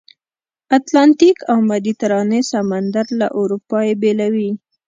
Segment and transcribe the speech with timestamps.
[0.77, 4.51] اتلانتیک او مدیترانې سمندر له اروپا یې بېلوي.